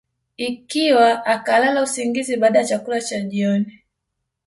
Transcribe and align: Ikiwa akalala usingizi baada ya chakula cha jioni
Ikiwa 0.37 1.23
akalala 1.25 1.81
usingizi 1.83 2.37
baada 2.37 2.59
ya 2.59 2.65
chakula 2.65 3.01
cha 3.01 3.19
jioni 3.21 3.79